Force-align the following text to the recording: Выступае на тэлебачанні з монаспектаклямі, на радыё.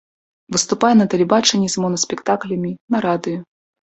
Выступае 0.53 0.89
на 1.01 1.05
тэлебачанні 1.13 1.69
з 1.73 1.83
монаспектаклямі, 1.85 2.71
на 2.95 3.03
радыё. 3.09 3.37